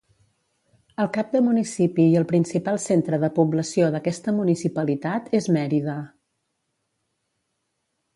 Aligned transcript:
El 1.01 1.09
cap 1.17 1.27
de 1.33 1.41
municipi 1.49 2.05
i 2.13 2.15
el 2.21 2.23
principal 2.31 2.79
centre 2.85 3.19
de 3.23 3.29
població 3.35 3.89
d'aquesta 3.97 4.33
municipalitat 4.39 5.29
és 5.41 5.51
Mérida. 5.59 5.99